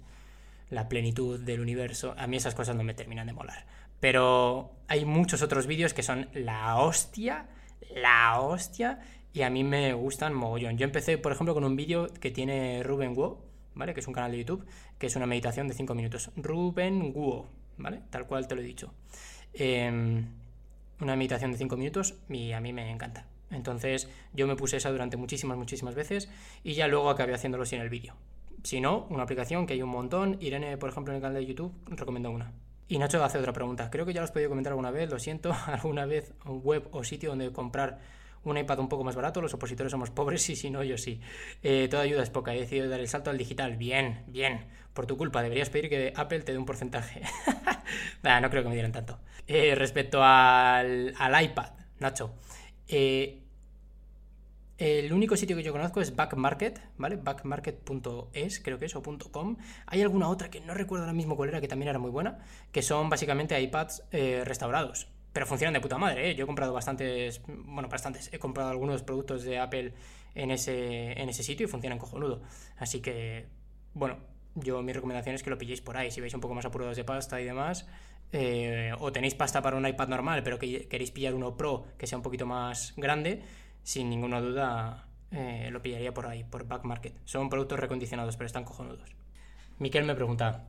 la 0.69 0.87
plenitud 0.87 1.37
del 1.37 1.59
universo. 1.59 2.15
A 2.17 2.27
mí 2.27 2.37
esas 2.37 2.55
cosas 2.55 2.77
no 2.77 2.85
me 2.85 2.93
terminan 2.93 3.27
de 3.27 3.33
molar. 3.33 3.65
Pero 3.99 4.71
hay 4.87 5.03
muchos 5.03 5.41
otros 5.41 5.67
vídeos 5.67 5.93
que 5.93 6.01
son 6.01 6.29
la 6.33 6.77
hostia, 6.77 7.47
la 7.93 8.39
hostia, 8.39 9.01
y 9.33 9.41
a 9.41 9.49
mí 9.49 9.65
me 9.65 9.91
gustan 9.91 10.33
mogollón. 10.33 10.77
Yo 10.77 10.85
empecé, 10.85 11.17
por 11.17 11.33
ejemplo, 11.33 11.53
con 11.53 11.65
un 11.65 11.75
vídeo 11.75 12.07
que 12.21 12.31
tiene 12.31 12.83
Ruben 12.83 13.15
Guo, 13.15 13.48
¿vale? 13.79 13.93
Que 13.93 14.01
es 14.01 14.07
un 14.07 14.13
canal 14.13 14.31
de 14.31 14.37
YouTube, 14.37 14.65
que 14.99 15.07
es 15.07 15.15
una 15.15 15.25
meditación 15.25 15.67
de 15.67 15.73
5 15.73 15.95
minutos. 15.95 16.29
Ruben 16.35 17.11
Guo, 17.11 17.47
¿vale? 17.77 18.01
Tal 18.11 18.27
cual 18.27 18.47
te 18.47 18.53
lo 18.53 18.61
he 18.61 18.65
dicho. 18.65 18.93
Em, 19.53 20.27
una 20.99 21.15
meditación 21.15 21.53
de 21.53 21.57
5 21.57 21.77
minutos 21.77 22.15
y 22.29 22.51
a 22.51 22.59
mí 22.59 22.73
me 22.73 22.91
encanta. 22.91 23.25
Entonces 23.49 24.09
yo 24.33 24.45
me 24.45 24.55
puse 24.55 24.77
esa 24.77 24.91
durante 24.91 25.17
muchísimas, 25.17 25.57
muchísimas 25.57 25.95
veces 25.95 26.29
y 26.63 26.73
ya 26.73 26.87
luego 26.87 27.09
acabé 27.09 27.33
haciéndolo 27.33 27.65
sin 27.65 27.79
el 27.79 27.89
vídeo. 27.89 28.15
Si 28.63 28.81
no, 28.81 29.07
una 29.09 29.23
aplicación 29.23 29.65
que 29.65 29.73
hay 29.73 29.81
un 29.81 29.89
montón. 29.89 30.37
Irene, 30.41 30.77
por 30.77 30.89
ejemplo, 30.89 31.13
en 31.13 31.15
el 31.15 31.21
canal 31.21 31.41
de 31.41 31.45
YouTube, 31.47 31.73
recomiendo 31.87 32.29
una. 32.29 32.51
Y 32.89 32.97
Nacho 32.97 33.23
hace 33.23 33.37
otra 33.37 33.53
pregunta. 33.53 33.89
Creo 33.89 34.05
que 34.05 34.13
ya 34.13 34.19
lo 34.19 34.25
has 34.25 34.31
podido 34.31 34.49
comentar 34.49 34.73
alguna 34.73 34.91
vez, 34.91 35.09
lo 35.09 35.19
siento, 35.19 35.55
alguna 35.67 36.05
vez 36.05 36.33
un 36.45 36.61
web 36.63 36.89
o 36.91 37.05
sitio 37.05 37.29
donde 37.29 37.51
comprar 37.53 37.99
un 38.43 38.57
iPad 38.57 38.79
un 38.79 38.89
poco 38.89 39.03
más 39.03 39.15
barato, 39.15 39.41
los 39.41 39.53
opositores 39.53 39.91
somos 39.91 40.09
pobres 40.11 40.49
y 40.49 40.55
si 40.55 40.69
no, 40.69 40.83
yo 40.83 40.97
sí. 40.97 41.21
Eh, 41.63 41.87
toda 41.89 42.03
ayuda 42.03 42.23
es 42.23 42.29
poca, 42.29 42.53
he 42.53 42.59
decidido 42.59 42.89
dar 42.89 42.99
el 42.99 43.07
salto 43.07 43.29
al 43.29 43.37
digital. 43.37 43.75
Bien, 43.77 44.23
bien, 44.27 44.65
por 44.93 45.05
tu 45.05 45.17
culpa, 45.17 45.41
deberías 45.41 45.69
pedir 45.69 45.89
que 45.89 46.13
Apple 46.15 46.41
te 46.41 46.51
dé 46.51 46.57
un 46.57 46.65
porcentaje. 46.65 47.21
no 48.23 48.49
creo 48.49 48.63
que 48.63 48.69
me 48.69 48.75
dieran 48.75 48.91
tanto. 48.91 49.19
Eh, 49.47 49.75
respecto 49.75 50.23
al, 50.23 51.13
al, 51.17 51.43
iPad, 51.43 51.71
Nacho, 51.99 52.35
eh, 52.87 53.41
el 54.77 55.11
único 55.11 55.35
sitio 55.35 55.57
que 55.57 55.63
yo 55.63 55.73
conozco 55.73 55.99
es 55.99 56.15
Backmarket, 56.15 56.81
¿vale? 56.97 57.17
Backmarket.es, 57.17 58.59
creo 58.61 58.79
que 58.79 58.85
es, 58.85 58.95
o 58.95 59.03
.com. 59.03 59.57
Hay 59.87 60.01
alguna 60.01 60.29
otra 60.29 60.49
que 60.49 60.61
no 60.61 60.73
recuerdo 60.73 61.03
ahora 61.03 61.13
mismo 61.13 61.35
cuál 61.35 61.49
era, 61.49 61.59
que 61.59 61.67
también 61.67 61.89
era 61.89 61.99
muy 61.99 62.11
buena, 62.11 62.39
que 62.71 62.81
son 62.81 63.09
básicamente 63.09 63.59
iPads 63.59 64.03
restaurados. 64.45 65.07
Pero 65.33 65.45
funcionan 65.45 65.73
de 65.73 65.81
puta 65.81 65.97
madre, 65.97 66.31
¿eh? 66.31 66.35
Yo 66.35 66.43
he 66.43 66.47
comprado 66.47 66.73
bastantes, 66.73 67.41
bueno, 67.47 67.87
bastantes, 67.87 68.33
he 68.33 68.39
comprado 68.39 68.69
algunos 68.69 69.03
productos 69.03 69.43
de 69.43 69.59
Apple 69.59 69.93
en 70.35 70.51
ese, 70.51 71.19
en 71.21 71.29
ese 71.29 71.43
sitio 71.43 71.65
y 71.65 71.69
funcionan 71.69 71.99
cojonudo. 71.99 72.41
Así 72.77 72.99
que, 73.01 73.47
bueno, 73.93 74.17
yo 74.55 74.81
mi 74.81 74.93
recomendación 74.93 75.35
es 75.35 75.43
que 75.43 75.49
lo 75.49 75.57
pilléis 75.57 75.81
por 75.81 75.97
ahí. 75.97 76.11
Si 76.11 76.21
vais 76.21 76.33
un 76.33 76.41
poco 76.41 76.55
más 76.55 76.65
apurados 76.65 76.97
de 76.97 77.03
pasta 77.03 77.39
y 77.39 77.45
demás, 77.45 77.87
eh, 78.31 78.91
o 78.99 79.11
tenéis 79.11 79.35
pasta 79.35 79.61
para 79.61 79.77
un 79.77 79.87
iPad 79.87 80.07
normal, 80.07 80.43
pero 80.43 80.59
que 80.59 80.87
queréis 80.87 81.11
pillar 81.11 81.33
uno 81.33 81.57
Pro 81.57 81.85
que 81.97 82.07
sea 82.07 82.17
un 82.17 82.23
poquito 82.23 82.45
más 82.45 82.93
grande, 82.97 83.41
sin 83.83 84.09
ninguna 84.09 84.41
duda 84.41 85.07
eh, 85.31 85.69
lo 85.71 85.81
pillaría 85.81 86.13
por 86.13 86.27
ahí, 86.27 86.43
por 86.43 86.67
Back 86.67 86.83
Market. 86.83 87.13
Son 87.25 87.49
productos 87.49 87.79
recondicionados, 87.79 88.35
pero 88.35 88.47
están 88.47 88.65
cojonudos. 88.65 89.09
Miquel 89.79 90.05
me 90.05 90.15
pregunta. 90.15 90.65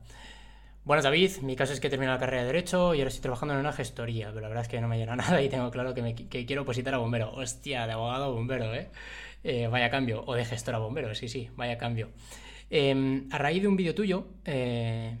Buenas 0.83 1.03
David, 1.03 1.29
mi 1.43 1.55
caso 1.55 1.73
es 1.73 1.79
que 1.79 1.87
he 1.87 1.89
terminado 1.91 2.17
la 2.17 2.19
carrera 2.19 2.41
de 2.41 2.47
Derecho 2.47 2.95
y 2.95 2.97
ahora 2.97 3.09
estoy 3.09 3.21
trabajando 3.21 3.53
en 3.53 3.59
una 3.59 3.71
gestoría, 3.71 4.29
pero 4.29 4.41
la 4.41 4.47
verdad 4.47 4.63
es 4.63 4.67
que 4.67 4.81
no 4.81 4.87
me 4.87 4.97
llena 4.97 5.15
nada 5.15 5.39
y 5.39 5.47
tengo 5.47 5.69
claro 5.69 5.93
que, 5.93 6.45
quiero 6.47 6.63
opositar 6.63 6.95
a 6.95 6.97
bombero. 6.97 7.31
Hostia, 7.33 7.85
de 7.85 7.93
abogado 7.93 8.25
a 8.25 8.29
bombero, 8.29 8.73
¿eh? 8.73 8.89
¿eh? 9.43 9.67
Vaya 9.67 9.91
cambio. 9.91 10.23
O 10.25 10.33
de 10.33 10.43
gestor 10.43 10.73
a 10.73 10.79
bombero, 10.79 11.13
sí, 11.13 11.29
sí, 11.29 11.51
vaya 11.55 11.77
cambio. 11.77 12.09
Em, 12.71 13.27
a 13.31 13.37
raíz 13.37 13.61
de 13.61 13.67
un 13.67 13.75
vídeo 13.75 13.93
tuyo, 13.93 14.25
eh, 14.43 15.15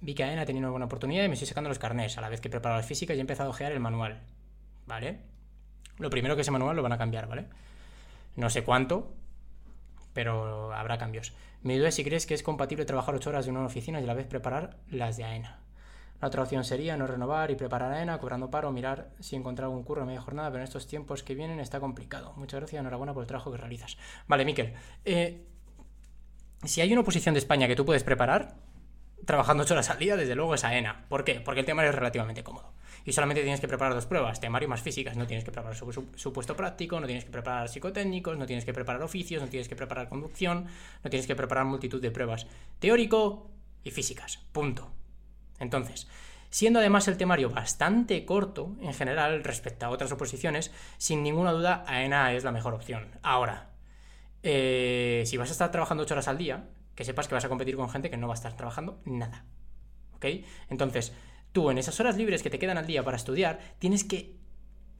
vi 0.00 0.14
que 0.14 0.24
AENA 0.24 0.42
ha 0.42 0.46
tenido 0.46 0.64
una 0.64 0.70
buena 0.70 0.86
oportunidad 0.86 1.24
y 1.24 1.28
me 1.28 1.34
estoy 1.34 1.46
sacando 1.46 1.68
los 1.68 1.78
carnés 1.78 2.18
a 2.18 2.20
la 2.20 2.28
vez 2.28 2.40
que 2.40 2.50
preparo 2.50 2.74
las 2.74 2.86
físicas 2.86 3.14
y 3.14 3.18
he 3.18 3.20
empezado 3.20 3.48
a 3.48 3.50
ojear 3.50 3.70
el 3.70 3.78
manual. 3.78 4.20
¿Vale? 4.86 5.20
Lo 5.98 6.10
primero 6.10 6.34
que 6.34 6.42
ese 6.42 6.50
manual 6.50 6.74
lo 6.74 6.82
van 6.82 6.92
a 6.92 6.98
cambiar, 6.98 7.28
¿vale? 7.28 7.44
No 8.34 8.50
sé 8.50 8.64
cuánto, 8.64 9.14
pero 10.16 10.72
habrá 10.72 10.96
cambios. 10.96 11.34
Mi 11.60 11.76
duda 11.76 11.88
es 11.88 11.94
si 11.94 12.02
crees 12.02 12.24
que 12.24 12.32
es 12.32 12.42
compatible 12.42 12.86
trabajar 12.86 13.14
8 13.14 13.28
horas 13.28 13.44
de 13.44 13.50
una 13.50 13.66
oficina 13.66 14.00
y 14.00 14.04
a 14.04 14.06
la 14.06 14.14
vez 14.14 14.26
preparar 14.26 14.78
las 14.90 15.18
de 15.18 15.24
AENA. 15.24 15.60
La 16.22 16.28
otra 16.28 16.42
opción 16.42 16.64
sería 16.64 16.96
no 16.96 17.06
renovar 17.06 17.50
y 17.50 17.54
preparar 17.54 17.92
AENA, 17.92 18.18
cobrando 18.18 18.50
paro, 18.50 18.72
mirar 18.72 19.10
si 19.20 19.36
encontrar 19.36 19.66
algún 19.66 19.82
curro 19.82 20.04
a 20.04 20.06
media 20.06 20.22
jornada, 20.22 20.48
pero 20.48 20.60
en 20.60 20.64
estos 20.64 20.86
tiempos 20.86 21.22
que 21.22 21.34
vienen 21.34 21.60
está 21.60 21.80
complicado. 21.80 22.32
Muchas 22.36 22.60
gracias, 22.60 22.80
enhorabuena 22.80 23.12
por 23.12 23.24
el 23.24 23.26
trabajo 23.26 23.52
que 23.52 23.58
realizas. 23.58 23.98
Vale, 24.26 24.46
Miquel. 24.46 24.72
Eh, 25.04 25.44
si 26.64 26.80
hay 26.80 26.90
una 26.92 27.02
oposición 27.02 27.34
de 27.34 27.40
España 27.40 27.68
que 27.68 27.76
tú 27.76 27.84
puedes 27.84 28.02
preparar, 28.02 28.54
trabajando 29.26 29.64
8 29.64 29.74
horas 29.74 29.90
al 29.90 29.98
día, 29.98 30.16
desde 30.16 30.34
luego 30.34 30.54
es 30.54 30.64
AENA. 30.64 31.04
¿Por 31.10 31.24
qué? 31.24 31.40
Porque 31.40 31.60
el 31.60 31.66
tema 31.66 31.84
es 31.84 31.94
relativamente 31.94 32.42
cómodo 32.42 32.72
y 33.06 33.12
solamente 33.12 33.42
tienes 33.42 33.60
que 33.60 33.68
preparar 33.68 33.94
dos 33.94 34.04
pruebas, 34.04 34.40
temario 34.40 34.68
más 34.68 34.82
físicas, 34.82 35.16
no 35.16 35.28
tienes 35.28 35.44
que 35.44 35.52
preparar 35.52 35.76
supuesto 35.76 36.56
práctico, 36.56 37.00
no 37.00 37.06
tienes 37.06 37.24
que 37.24 37.30
preparar 37.30 37.68
psicotécnicos, 37.68 38.36
no 38.36 38.46
tienes 38.46 38.64
que 38.64 38.74
preparar 38.74 39.00
oficios, 39.02 39.40
no 39.40 39.48
tienes 39.48 39.68
que 39.68 39.76
preparar 39.76 40.08
conducción, 40.08 40.66
no 41.04 41.08
tienes 41.08 41.28
que 41.28 41.36
preparar 41.36 41.64
multitud 41.64 42.02
de 42.02 42.10
pruebas 42.10 42.48
teórico 42.80 43.48
y 43.84 43.92
físicas, 43.92 44.38
punto. 44.50 44.90
Entonces, 45.60 46.08
siendo 46.50 46.80
además 46.80 47.06
el 47.06 47.16
temario 47.16 47.48
bastante 47.48 48.24
corto 48.24 48.74
en 48.80 48.92
general 48.92 49.44
respecto 49.44 49.86
a 49.86 49.90
otras 49.90 50.10
oposiciones, 50.10 50.72
sin 50.98 51.22
ninguna 51.22 51.52
duda 51.52 51.84
AENA 51.86 52.32
es 52.32 52.42
la 52.42 52.50
mejor 52.50 52.74
opción. 52.74 53.06
Ahora, 53.22 53.70
eh, 54.42 55.22
si 55.26 55.36
vas 55.36 55.50
a 55.50 55.52
estar 55.52 55.70
trabajando 55.70 56.02
8 56.02 56.14
horas 56.14 56.28
al 56.28 56.38
día, 56.38 56.68
que 56.96 57.04
sepas 57.04 57.28
que 57.28 57.34
vas 57.34 57.44
a 57.44 57.48
competir 57.48 57.76
con 57.76 57.88
gente 57.88 58.10
que 58.10 58.16
no 58.16 58.26
va 58.26 58.34
a 58.34 58.36
estar 58.36 58.56
trabajando 58.56 59.00
nada. 59.04 59.44
¿Ok? 60.16 60.26
Entonces, 60.70 61.12
tú 61.56 61.70
en 61.70 61.78
esas 61.78 61.98
horas 62.00 62.18
libres 62.18 62.42
que 62.42 62.50
te 62.50 62.58
quedan 62.58 62.76
al 62.76 62.86
día 62.86 63.02
para 63.02 63.16
estudiar, 63.16 63.58
tienes 63.78 64.04
que... 64.04 64.36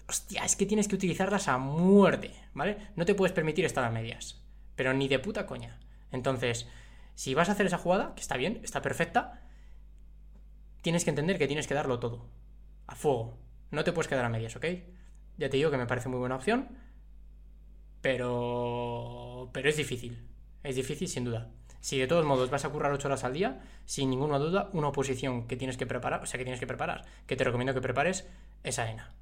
Hostia, 0.08 0.42
es 0.42 0.56
que 0.56 0.64
tienes 0.64 0.88
que 0.88 0.94
utilizarlas 0.94 1.48
a 1.48 1.58
muerte, 1.58 2.32
¿vale? 2.54 2.78
No 2.96 3.04
te 3.04 3.14
puedes 3.14 3.34
permitir 3.34 3.66
estar 3.66 3.84
a 3.84 3.90
medias, 3.90 4.42
pero 4.74 4.94
ni 4.94 5.06
de 5.06 5.18
puta 5.18 5.44
coña. 5.44 5.78
Entonces, 6.12 6.66
si 7.14 7.34
vas 7.34 7.50
a 7.50 7.52
hacer 7.52 7.66
esa 7.66 7.76
jugada, 7.76 8.14
que 8.14 8.22
está 8.22 8.38
bien, 8.38 8.62
está 8.64 8.80
perfecta, 8.80 9.42
tienes 10.80 11.04
que 11.04 11.10
entender 11.10 11.36
que 11.36 11.46
tienes 11.46 11.66
que 11.66 11.74
darlo 11.74 12.00
todo, 12.00 12.26
a 12.86 12.96
fuego. 12.96 13.36
No 13.70 13.84
te 13.84 13.92
puedes 13.92 14.08
quedar 14.08 14.24
a 14.24 14.30
medias, 14.30 14.56
¿ok? 14.56 14.64
Ya 15.36 15.50
te 15.50 15.58
digo 15.58 15.70
que 15.70 15.76
me 15.76 15.86
parece 15.86 16.08
muy 16.08 16.18
buena 16.18 16.36
opción, 16.36 16.68
pero... 18.00 19.50
pero 19.52 19.68
es 19.68 19.76
difícil. 19.76 20.26
Es 20.62 20.76
difícil 20.76 21.08
sin 21.08 21.24
duda. 21.24 21.50
Si 21.86 22.00
de 22.00 22.08
todos 22.08 22.24
modos 22.24 22.50
vas 22.50 22.64
a 22.64 22.68
currar 22.68 22.90
8 22.90 23.06
horas 23.06 23.22
al 23.22 23.32
día, 23.32 23.60
sin 23.84 24.10
ninguna 24.10 24.38
duda, 24.40 24.70
una 24.72 24.88
oposición 24.88 25.46
que 25.46 25.56
tienes 25.56 25.76
que 25.76 25.86
preparar, 25.86 26.20
o 26.20 26.26
sea, 26.26 26.36
que 26.36 26.42
tienes 26.42 26.58
que 26.58 26.66
preparar, 26.66 27.04
que 27.28 27.36
te 27.36 27.44
recomiendo 27.44 27.74
que 27.74 27.80
prepares, 27.80 28.26
es 28.64 28.80
AENA. 28.80 29.12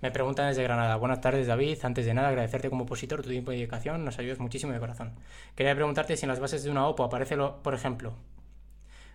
Me 0.00 0.10
preguntan 0.10 0.48
desde 0.48 0.62
Granada. 0.62 0.96
Buenas 0.96 1.20
tardes, 1.20 1.46
David. 1.46 1.76
Antes 1.82 2.06
de 2.06 2.14
nada, 2.14 2.28
agradecerte 2.28 2.70
como 2.70 2.84
opositor 2.84 3.20
tu 3.20 3.28
tiempo 3.28 3.52
y 3.52 3.56
dedicación. 3.56 4.06
Nos 4.06 4.18
ayudas 4.18 4.38
muchísimo 4.38 4.72
de 4.72 4.80
corazón. 4.80 5.12
Quería 5.54 5.74
preguntarte 5.74 6.16
si 6.16 6.24
en 6.24 6.30
las 6.30 6.40
bases 6.40 6.64
de 6.64 6.70
una 6.70 6.86
OPO 6.86 7.04
aparece, 7.04 7.36
lo, 7.36 7.62
por 7.62 7.74
ejemplo, 7.74 8.14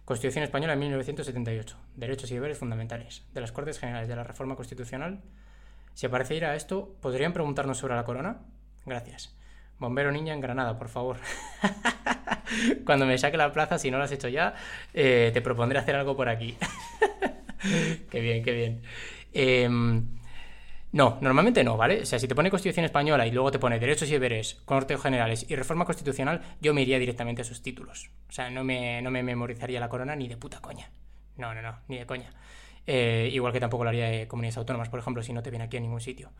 Constitución 0.05 0.43
Española 0.43 0.74
de 0.74 0.79
1978, 0.79 1.77
Derechos 1.96 2.29
y 2.29 2.36
Deberes 2.36 2.60
Fundamentales, 2.60 3.24
de 3.34 3.41
las 3.41 3.51
Cortes 3.51 3.79
Generales 3.79 4.07
de 4.07 4.15
la 4.15 4.24
Reforma 4.24 4.55
Constitucional. 4.55 5.24
Si 5.96 6.05
aparece 6.05 6.36
ir 6.36 6.46
a 6.46 6.55
esto, 6.55 6.93
¿podrían 7.01 7.34
preguntarnos 7.34 7.79
sobre 7.79 7.96
la 7.96 8.03
corona? 8.03 8.41
Gracias. 8.86 9.36
Bombero 9.79 10.12
niña 10.12 10.34
en 10.34 10.41
Granada, 10.41 10.77
por 10.77 10.89
favor. 10.89 11.17
Cuando 12.86 13.05
me 13.05 13.17
saque 13.17 13.38
la 13.38 13.51
plaza, 13.51 13.77
si 13.77 13.91
no 13.91 13.98
lo 13.98 14.03
has 14.03 14.12
hecho 14.12 14.27
ya, 14.27 14.55
eh, 14.93 15.31
te 15.34 15.41
propondré 15.41 15.79
hacer 15.79 15.96
algo 15.96 16.15
por 16.15 16.29
aquí. 16.29 16.57
qué 18.10 18.19
bien, 18.19 18.43
qué 18.43 18.51
bien. 18.51 18.81
Em, 19.34 20.17
no, 20.91 21.17
normalmente 21.22 21.63
no, 21.63 21.77
¿vale? 21.77 22.01
O 22.01 22.05
sea, 22.05 22.17
si 22.17 22.27
te 22.27 22.34
pone 22.34 22.50
Constitución 22.50 22.86
Española 22.86 23.27
y 23.27 23.31
luego 23.31 23.51
te 23.51 23.60
pone 23.60 23.77
Derechos 23.77 24.10
y 24.10 24.13
Deberes, 24.13 24.55
Cortes 24.65 25.00
Generales 25.00 25.46
y 25.48 25.55
Reforma 25.55 25.86
Constitucional, 25.86 26.41
yo 26.62 26.74
me 26.74 26.81
iría 26.81 26.98
directamente 26.98 27.41
a 27.41 27.46
esos 27.46 27.62
títulos. 27.62 28.10
O 28.29 28.31
sea, 28.31 28.50
no 28.50 28.63
me, 28.63 29.01
no 29.01 29.12
me 29.12 29.22
memorizaría 29.22 29.79
la 29.79 29.89
corona 29.89 30.15
ni 30.15 30.27
de 30.27 30.38
puta 30.38 30.60
coña. 30.60 30.89
No, 31.36 31.53
no, 31.53 31.62
no, 31.62 31.77
ni 31.88 31.98
de 32.00 32.05
coña. 32.05 32.31
Eh, 32.88 33.29
igual 33.34 33.51
que 33.51 33.60
tampoco 33.60 33.84
lo 33.84 33.89
haría 33.89 34.07
de 34.07 34.27
comunidades 34.27 34.57
autónomas, 34.57 34.89
por 34.89 35.00
ejemplo, 35.00 35.22
si 35.22 35.34
no 35.34 35.43
te 35.43 35.50
viene 35.50 35.65
aquí 35.65 35.77
a 35.77 35.81
ningún 35.81 36.00
sitio. 36.00 36.31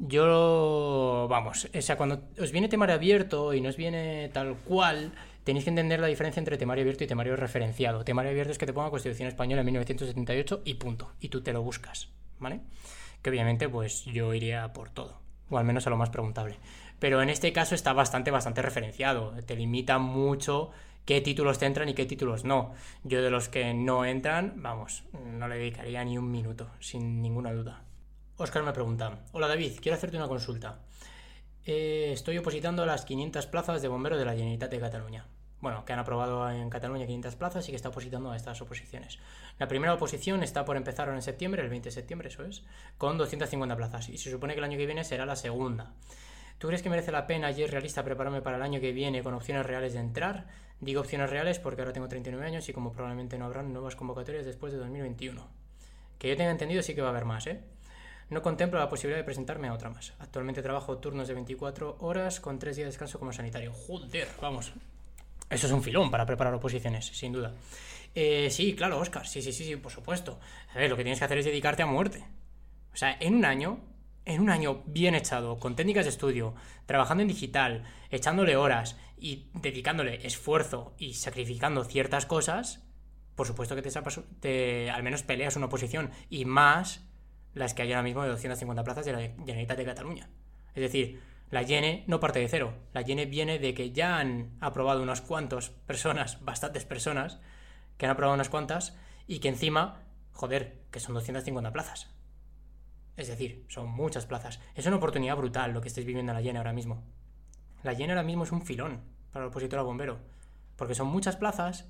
Yo, 0.00 1.26
vamos, 1.28 1.68
o 1.74 1.82
sea, 1.82 1.96
cuando 1.96 2.22
os 2.40 2.52
viene 2.52 2.68
temario 2.68 2.94
abierto 2.94 3.52
y 3.52 3.60
no 3.60 3.68
os 3.68 3.76
viene 3.76 4.30
tal 4.32 4.56
cual, 4.56 5.12
tenéis 5.42 5.64
que 5.64 5.70
entender 5.70 5.98
la 5.98 6.06
diferencia 6.06 6.38
entre 6.38 6.56
temario 6.56 6.82
abierto 6.82 7.02
y 7.02 7.08
temario 7.08 7.34
referenciado. 7.34 8.04
Temario 8.04 8.30
abierto 8.30 8.52
es 8.52 8.58
que 8.58 8.66
te 8.66 8.72
ponga 8.72 8.90
Constitución 8.90 9.26
Española 9.26 9.62
en 9.62 9.66
1978 9.66 10.62
y 10.64 10.74
punto, 10.74 11.12
y 11.20 11.30
tú 11.30 11.42
te 11.42 11.52
lo 11.52 11.62
buscas, 11.62 12.10
¿vale? 12.38 12.60
Que 13.22 13.30
obviamente, 13.30 13.68
pues 13.68 14.04
yo 14.04 14.32
iría 14.34 14.72
por 14.72 14.88
todo, 14.90 15.18
o 15.50 15.58
al 15.58 15.64
menos 15.64 15.86
a 15.88 15.90
lo 15.90 15.96
más 15.96 16.10
preguntable. 16.10 16.58
Pero 17.00 17.20
en 17.20 17.28
este 17.28 17.52
caso 17.52 17.74
está 17.74 17.92
bastante, 17.92 18.30
bastante 18.30 18.62
referenciado, 18.62 19.32
te 19.46 19.56
limita 19.56 19.98
mucho 19.98 20.70
qué 21.06 21.20
títulos 21.20 21.58
te 21.58 21.66
entran 21.66 21.88
y 21.88 21.94
qué 21.94 22.06
títulos 22.06 22.44
no. 22.44 22.72
Yo 23.02 23.20
de 23.20 23.30
los 23.30 23.48
que 23.48 23.74
no 23.74 24.04
entran, 24.04 24.62
vamos, 24.62 25.02
no 25.12 25.48
le 25.48 25.56
dedicaría 25.56 26.04
ni 26.04 26.18
un 26.18 26.30
minuto, 26.30 26.68
sin 26.78 27.20
ninguna 27.20 27.52
duda. 27.52 27.87
Oscar 28.40 28.62
me 28.62 28.72
pregunta, 28.72 29.18
hola 29.32 29.48
David, 29.48 29.80
quiero 29.82 29.96
hacerte 29.96 30.16
una 30.16 30.28
consulta. 30.28 30.78
Eh, 31.64 32.10
estoy 32.12 32.38
opositando 32.38 32.84
a 32.84 32.86
las 32.86 33.04
500 33.04 33.48
plazas 33.48 33.82
de 33.82 33.88
bomberos 33.88 34.16
de 34.16 34.24
la 34.24 34.30
Generalitat 34.30 34.70
de 34.70 34.78
Cataluña. 34.78 35.26
Bueno, 35.60 35.84
que 35.84 35.92
han 35.92 35.98
aprobado 35.98 36.48
en 36.48 36.70
Cataluña 36.70 37.04
500 37.04 37.34
plazas 37.34 37.66
y 37.66 37.72
que 37.72 37.76
está 37.76 37.88
opositando 37.88 38.30
a 38.30 38.36
estas 38.36 38.62
oposiciones. 38.62 39.18
La 39.58 39.66
primera 39.66 39.92
oposición 39.92 40.44
está 40.44 40.64
por 40.64 40.76
empezar 40.76 41.08
en 41.08 41.20
septiembre, 41.20 41.62
el 41.62 41.68
20 41.68 41.88
de 41.88 41.90
septiembre, 41.90 42.28
eso 42.28 42.44
es, 42.44 42.62
con 42.96 43.18
250 43.18 43.76
plazas. 43.76 44.08
Y 44.08 44.18
se 44.18 44.30
supone 44.30 44.54
que 44.54 44.60
el 44.60 44.64
año 44.64 44.78
que 44.78 44.86
viene 44.86 45.02
será 45.02 45.26
la 45.26 45.34
segunda. 45.34 45.94
¿Tú 46.58 46.68
crees 46.68 46.84
que 46.84 46.90
merece 46.90 47.10
la 47.10 47.26
pena 47.26 47.50
y 47.50 47.64
es 47.64 47.70
realista 47.72 48.04
prepararme 48.04 48.40
para 48.40 48.56
el 48.56 48.62
año 48.62 48.78
que 48.78 48.92
viene 48.92 49.24
con 49.24 49.34
opciones 49.34 49.66
reales 49.66 49.94
de 49.94 49.98
entrar? 49.98 50.46
Digo 50.78 51.00
opciones 51.00 51.28
reales 51.28 51.58
porque 51.58 51.82
ahora 51.82 51.92
tengo 51.92 52.06
39 52.06 52.46
años 52.46 52.68
y 52.68 52.72
como 52.72 52.92
probablemente 52.92 53.36
no 53.36 53.46
habrán 53.46 53.72
nuevas 53.72 53.96
convocatorias 53.96 54.46
después 54.46 54.72
de 54.72 54.78
2021. 54.78 55.44
Que 56.20 56.28
yo 56.28 56.36
tenga 56.36 56.52
entendido 56.52 56.84
sí 56.84 56.94
que 56.94 57.00
va 57.00 57.08
a 57.08 57.10
haber 57.10 57.24
más, 57.24 57.48
¿eh? 57.48 57.64
No 58.30 58.42
contemplo 58.42 58.78
la 58.78 58.88
posibilidad 58.88 59.18
de 59.18 59.24
presentarme 59.24 59.68
a 59.68 59.74
otra 59.74 59.88
más. 59.88 60.12
Actualmente 60.18 60.62
trabajo 60.62 60.98
turnos 60.98 61.28
de 61.28 61.34
24 61.34 61.96
horas 62.00 62.40
con 62.40 62.58
3 62.58 62.76
días 62.76 62.86
de 62.86 62.90
descanso 62.90 63.18
como 63.18 63.32
sanitario. 63.32 63.72
Joder, 63.72 64.28
vamos. 64.40 64.72
Eso 65.48 65.66
es 65.66 65.72
un 65.72 65.82
filón 65.82 66.10
para 66.10 66.26
preparar 66.26 66.52
oposiciones, 66.52 67.06
sin 67.06 67.32
duda. 67.32 67.54
Eh, 68.14 68.48
sí, 68.50 68.74
claro, 68.74 68.98
Oscar. 68.98 69.26
Sí, 69.26 69.40
sí, 69.40 69.52
sí, 69.52 69.64
sí, 69.64 69.76
por 69.76 69.92
supuesto. 69.92 70.38
A 70.74 70.78
ver, 70.78 70.90
lo 70.90 70.96
que 70.96 71.04
tienes 71.04 71.18
que 71.18 71.24
hacer 71.24 71.38
es 71.38 71.46
dedicarte 71.46 71.82
a 71.82 71.86
muerte. 71.86 72.22
O 72.92 72.96
sea, 72.96 73.16
en 73.18 73.34
un 73.34 73.46
año, 73.46 73.80
en 74.26 74.42
un 74.42 74.50
año 74.50 74.82
bien 74.84 75.14
echado, 75.14 75.58
con 75.58 75.74
técnicas 75.74 76.04
de 76.04 76.10
estudio, 76.10 76.54
trabajando 76.84 77.22
en 77.22 77.28
digital, 77.28 77.84
echándole 78.10 78.56
horas 78.56 78.98
y 79.16 79.48
dedicándole 79.54 80.26
esfuerzo 80.26 80.94
y 80.98 81.14
sacrificando 81.14 81.84
ciertas 81.84 82.26
cosas, 82.26 82.84
por 83.36 83.46
supuesto 83.46 83.74
que 83.74 83.82
te, 83.82 83.90
te 84.40 84.90
al 84.90 85.02
menos 85.02 85.22
peleas 85.22 85.56
una 85.56 85.66
oposición. 85.66 86.10
Y 86.28 86.44
más 86.44 87.07
las 87.58 87.74
que 87.74 87.82
hay 87.82 87.92
ahora 87.92 88.02
mismo 88.02 88.22
de 88.22 88.28
250 88.28 88.84
plazas 88.84 89.04
de 89.04 89.12
la 89.12 89.18
Generalitat 89.18 89.76
de 89.76 89.84
Cataluña. 89.84 90.28
Es 90.74 90.82
decir, 90.82 91.20
la 91.50 91.62
Yene 91.62 92.04
no 92.06 92.20
parte 92.20 92.38
de 92.38 92.48
cero. 92.48 92.74
La 92.92 93.02
Yene 93.02 93.26
viene 93.26 93.58
de 93.58 93.74
que 93.74 93.90
ya 93.90 94.18
han 94.18 94.56
aprobado 94.60 95.02
unas 95.02 95.20
cuantas 95.20 95.70
personas, 95.70 96.44
bastantes 96.44 96.84
personas, 96.84 97.40
que 97.96 98.06
han 98.06 98.12
aprobado 98.12 98.34
unas 98.34 98.48
cuantas 98.48 98.96
y 99.26 99.40
que 99.40 99.48
encima, 99.48 100.02
joder, 100.32 100.78
que 100.90 101.00
son 101.00 101.14
250 101.14 101.72
plazas. 101.72 102.10
Es 103.16 103.28
decir, 103.28 103.64
son 103.68 103.88
muchas 103.88 104.26
plazas. 104.26 104.60
Es 104.74 104.86
una 104.86 104.96
oportunidad 104.96 105.36
brutal 105.36 105.72
lo 105.72 105.80
que 105.80 105.88
estáis 105.88 106.06
viviendo 106.06 106.30
en 106.30 106.36
la 106.36 106.42
Yene 106.42 106.58
ahora 106.58 106.72
mismo. 106.72 107.02
La 107.82 107.92
Yene 107.92 108.12
ahora 108.12 108.22
mismo 108.22 108.44
es 108.44 108.52
un 108.52 108.62
filón 108.62 109.00
para 109.32 109.44
el 109.44 109.50
opositor 109.50 109.80
a 109.80 109.82
bombero. 109.82 110.20
Porque 110.76 110.94
son 110.94 111.08
muchas 111.08 111.36
plazas 111.36 111.88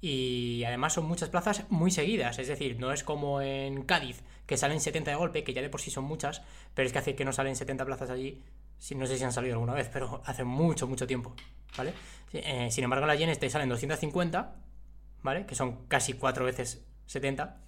y 0.00 0.62
además 0.64 0.92
son 0.92 1.06
muchas 1.06 1.28
plazas 1.28 1.64
muy 1.70 1.90
seguidas, 1.90 2.38
es 2.38 2.48
decir, 2.48 2.78
no 2.78 2.92
es 2.92 3.02
como 3.02 3.40
en 3.40 3.82
Cádiz, 3.82 4.22
que 4.46 4.56
salen 4.56 4.80
70 4.80 5.10
de 5.10 5.16
golpe, 5.16 5.44
que 5.44 5.52
ya 5.52 5.62
de 5.62 5.68
por 5.68 5.80
sí 5.80 5.90
son 5.90 6.04
muchas, 6.04 6.42
pero 6.74 6.86
es 6.86 6.92
que 6.92 6.98
hace 6.98 7.14
que 7.14 7.24
no 7.24 7.32
salen 7.32 7.56
70 7.56 7.84
plazas 7.84 8.10
allí, 8.10 8.42
no 8.94 9.06
sé 9.06 9.18
si 9.18 9.24
han 9.24 9.32
salido 9.32 9.54
alguna 9.54 9.74
vez, 9.74 9.88
pero 9.92 10.22
hace 10.24 10.44
mucho, 10.44 10.86
mucho 10.86 11.06
tiempo, 11.06 11.34
¿vale? 11.76 11.92
Eh, 12.32 12.68
sin 12.70 12.84
embargo, 12.84 13.04
en 13.04 13.08
la 13.08 13.16
Yenes 13.16 13.38
te 13.38 13.50
salen 13.50 13.68
250, 13.68 14.56
¿vale? 15.22 15.46
Que 15.46 15.54
son 15.54 15.86
casi 15.88 16.12
cuatro 16.12 16.44
veces 16.44 16.86
70, 17.06 17.60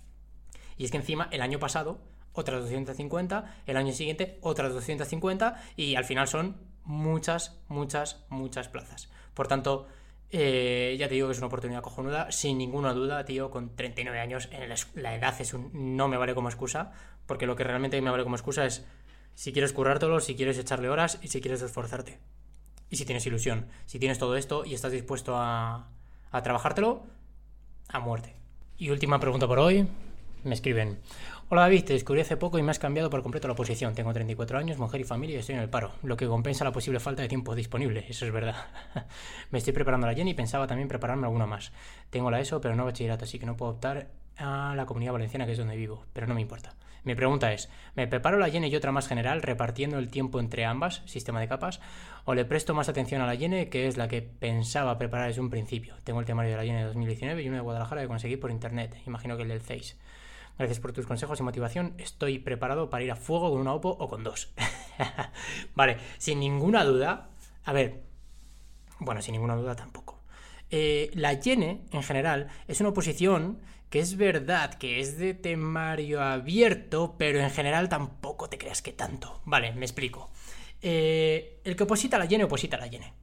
y 0.77 0.85
es 0.85 0.91
que 0.91 0.99
encima 0.99 1.29
el 1.33 1.43
año 1.43 1.59
pasado 1.59 2.01
otras 2.33 2.63
250, 2.63 3.63
el 3.67 3.77
año 3.77 3.93
siguiente 3.93 4.39
otras 4.41 4.73
250, 4.73 5.63
y 5.77 5.97
al 5.97 6.05
final 6.05 6.29
son 6.29 6.57
muchas, 6.85 7.61
muchas, 7.69 8.25
muchas 8.29 8.69
plazas. 8.69 9.11
Por 9.35 9.49
tanto, 9.49 9.89
eh, 10.33 10.97
ya 10.99 11.09
te 11.09 11.15
digo 11.15 11.29
que 11.29 11.33
es 11.33 11.39
una 11.39 11.49
oportunidad 11.49 11.83
cojonuda, 11.83 12.31
sin 12.31 12.59
ninguna 12.59 12.93
duda, 12.93 13.25
tío, 13.25 13.51
con 13.51 13.75
39 13.75 14.21
años, 14.21 14.49
la 14.95 15.15
edad 15.15 15.41
es 15.41 15.55
no 15.55 16.09
me 16.09 16.17
vale 16.17 16.35
como 16.35 16.49
excusa, 16.49 16.93
porque 17.27 17.47
lo 17.47 17.57
que 17.57 17.65
realmente 17.65 18.01
me 18.01 18.11
vale 18.11 18.23
como 18.23 18.37
excusa 18.37 18.65
es 18.65 18.87
si 19.35 19.53
quieres 19.53 19.73
currártelo, 19.73 20.21
si 20.21 20.37
quieres 20.37 20.59
echarle 20.59 20.89
horas 20.89 21.19
y 21.23 21.29
si 21.29 21.41
quieres 21.41 21.63
esforzarte. 21.63 22.19
Y 22.91 22.97
si 22.97 23.05
tienes 23.05 23.27
ilusión, 23.27 23.67
si 23.87 23.99
tienes 23.99 24.19
todo 24.19 24.37
esto 24.37 24.65
y 24.65 24.75
estás 24.75 24.93
dispuesto 24.93 25.37
a 25.37 25.89
trabajártelo, 26.43 27.03
a 27.89 28.01
muerte. 28.01 28.35
Y 28.79 28.91
última 28.91 29.21
pregunta 29.21 29.47
por 29.47 29.59
hoy, 29.59 29.87
me 30.45 30.55
escriben, 30.55 30.99
Hola 31.49 31.63
David, 31.63 31.85
te 31.85 31.95
descubrí 31.95 32.21
hace 32.21 32.37
poco 32.37 32.61
y 32.61 32.63
me 32.63 32.71
has 32.71 32.79
cambiado 32.79 33.11
por 33.11 33.23
completo 33.23 33.49
la 33.49 33.57
posición. 33.57 33.93
Tengo 33.93 34.13
34 34.13 34.57
años, 34.57 34.79
mujer 34.79 35.01
y 35.01 35.05
familia 35.05 35.35
y 35.35 35.39
estoy 35.41 35.57
en 35.57 35.61
el 35.61 35.69
paro, 35.69 35.91
lo 36.05 36.17
que 36.17 36.29
compensa 36.29 36.63
la 36.63 36.71
posible 36.71 37.01
falta 37.01 37.23
de 37.23 37.29
tiempo 37.29 37.57
disponible, 37.57 38.07
eso 38.09 38.25
es 38.25 38.31
verdad. 38.31 38.55
me 39.51 39.59
estoy 39.59 39.73
preparando 39.73 40.07
la 40.07 40.15
Jenny 40.15 40.31
y 40.31 40.35
pensaba 40.35 40.69
también 40.69 40.87
prepararme 40.87 41.27
alguna 41.27 41.47
más. 41.47 41.73
Tengo 42.11 42.31
la 42.31 42.39
ESO, 42.39 42.61
pero 42.61 42.77
no 42.77 42.85
bachillerato, 42.85 43.25
así 43.25 43.41
que 43.41 43.47
no 43.47 43.57
puedo 43.57 43.73
optar 43.73 44.11
a 44.37 44.75
la 44.77 44.87
comunidad 44.87 45.13
valenciana, 45.13 45.45
que 45.45 45.53
es 45.53 45.59
donde 45.59 45.75
vivo, 45.75 46.05
pero 46.13 46.29
no 46.29 46.35
me 46.35 46.41
importa. 46.41 46.75
Mi 47.03 47.15
pregunta 47.15 47.53
es, 47.53 47.69
¿me 47.97 48.07
preparo 48.07 48.39
la 48.39 48.49
Yene 48.49 48.69
y 48.69 48.77
otra 48.77 48.93
más 48.93 49.09
general 49.09 49.43
repartiendo 49.43 49.99
el 49.99 50.09
tiempo 50.09 50.39
entre 50.39 50.67
ambas, 50.67 51.03
sistema 51.07 51.41
de 51.41 51.49
capas, 51.49 51.81
o 52.27 52.35
le 52.35 52.45
presto 52.45 52.75
más 52.75 52.89
atención 52.89 53.23
a 53.23 53.27
la 53.27 53.35
Yene, 53.35 53.71
que 53.71 53.89
es 53.89 53.97
la 53.97 54.07
que 54.07 54.23
pensaba 54.23 54.99
preparar 54.99 55.29
desde 55.29 55.41
un 55.41 55.51
principio? 55.51 55.97
Tengo 56.05 56.21
el 56.21 56.27
temario 56.27 56.53
de 56.53 56.57
la 56.59 56.65
Yene 56.65 56.79
de 56.79 56.85
2019 56.85 57.43
y 57.43 57.49
uno 57.49 57.57
de 57.57 57.63
Guadalajara 57.63 58.03
que 58.03 58.09
conseguí 58.09 58.37
por 58.37 58.51
internet, 58.51 58.97
imagino 59.07 59.37
que 59.37 59.43
el 59.43 59.49
del 59.49 59.63
CEIS. 59.63 59.97
Gracias 60.61 60.79
por 60.79 60.93
tus 60.93 61.07
consejos 61.07 61.41
y 61.41 61.43
motivación. 61.43 61.95
Estoy 61.97 62.39
preparado 62.39 62.91
para 62.91 63.03
ir 63.03 63.11
a 63.11 63.17
fuego 63.17 63.51
con 63.51 63.63
una 63.63 63.73
OPO 63.73 63.97
o 63.99 64.09
con 64.11 64.23
dos. 64.23 64.53
vale, 65.75 65.97
sin 66.19 66.39
ninguna 66.39 66.85
duda. 66.85 67.31
A 67.65 67.73
ver, 67.73 68.03
bueno, 68.99 69.23
sin 69.23 69.33
ninguna 69.33 69.57
duda 69.57 69.75
tampoco. 69.75 70.21
Eh, 70.71 71.11
la 71.15 71.33
Yene, 71.33 71.87
en 71.93 72.03
general, 72.03 72.49
es 72.69 72.79
una 72.81 72.91
oposición 72.91 73.59
que 73.89 74.01
es 74.01 74.19
verdad 74.19 74.75
que 74.75 75.01
es 75.01 75.17
de 75.17 75.33
temario 75.33 76.21
abierto, 76.21 77.15
pero 77.17 77.41
en 77.41 77.49
general 77.49 77.89
tampoco 77.89 78.51
te 78.51 78.59
creas 78.59 78.83
que 78.83 78.93
tanto. 78.93 79.41
Vale, 79.47 79.73
me 79.73 79.87
explico. 79.87 80.31
Eh, 80.83 81.63
el 81.65 81.75
que 81.75 81.85
oposita 81.85 82.19
la 82.19 82.27
Yene, 82.27 82.45
oposita 82.45 82.77
la 82.77 82.87
Yene. 82.87 83.15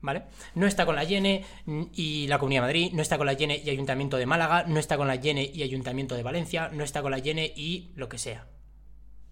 ¿Vale? 0.00 0.24
No 0.54 0.66
está 0.66 0.86
con 0.86 0.94
la 0.94 1.04
Yene 1.04 1.44
y 1.92 2.28
la 2.28 2.38
Comunidad 2.38 2.62
de 2.62 2.66
Madrid, 2.66 2.92
no 2.92 3.02
está 3.02 3.18
con 3.18 3.26
la 3.26 3.32
Yene 3.32 3.60
y 3.64 3.70
Ayuntamiento 3.70 4.16
de 4.16 4.26
Málaga, 4.26 4.64
no 4.68 4.78
está 4.78 4.96
con 4.96 5.08
la 5.08 5.16
Yene 5.16 5.50
y 5.52 5.62
Ayuntamiento 5.62 6.14
de 6.14 6.22
Valencia, 6.22 6.70
no 6.72 6.84
está 6.84 7.02
con 7.02 7.10
la 7.10 7.18
Yene 7.18 7.52
y 7.56 7.90
lo 7.96 8.08
que 8.08 8.18
sea. 8.18 8.46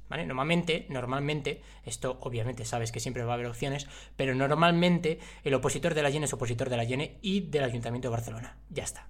¿Vale? 0.09 0.25
Normalmente, 0.25 0.87
normalmente, 0.89 1.63
esto 1.85 2.19
obviamente 2.21 2.65
sabes 2.65 2.93
que 2.93 3.01
siempre 3.01 3.25
va 3.25 3.33
a 3.33 3.35
haber 3.35 3.47
opciones, 3.47 3.89
pero 4.17 4.35
normalmente 4.35 5.19
el 5.43 5.55
opositor 5.55 5.95
de 5.95 6.03
la 6.03 6.11
Yene 6.11 6.27
es 6.27 6.33
opositor 6.33 6.71
de 6.71 6.77
la 6.77 6.85
Yene 6.85 7.19
y 7.23 7.41
del 7.41 7.65
Ayuntamiento 7.65 8.09
de 8.09 8.13
Barcelona. 8.13 8.57
Ya 8.71 8.85
está. 8.85 9.09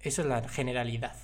Eso 0.00 0.22
es 0.22 0.28
la 0.28 0.48
generalidad. 0.48 1.16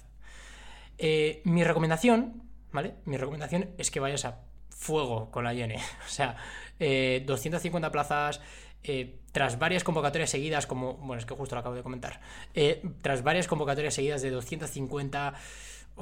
Eh, 0.98 1.42
mi 1.44 1.64
recomendación, 1.64 2.42
¿vale? 2.70 2.94
Mi 3.04 3.16
recomendación 3.16 3.70
es 3.78 3.90
que 3.90 4.00
vayas 4.00 4.24
a 4.24 4.40
fuego 4.68 5.30
con 5.30 5.44
la 5.44 5.54
Yene. 5.54 5.76
O 6.06 6.08
sea, 6.08 6.36
250 6.78 7.86
eh, 7.86 7.90
plazas, 7.90 8.40
eh, 8.84 9.18
tras 9.32 9.58
varias 9.58 9.84
convocatorias 9.84 10.30
seguidas, 10.30 10.66
como, 10.66 10.94
bueno, 10.94 11.20
es 11.20 11.26
que 11.26 11.34
justo 11.34 11.54
lo 11.54 11.60
acabo 11.60 11.74
de 11.74 11.82
comentar, 11.82 12.20
eh, 12.54 12.82
tras 13.00 13.22
varias 13.22 13.48
convocatorias 13.48 13.94
seguidas 13.94 14.22
de 14.22 14.30
250, 14.30 15.34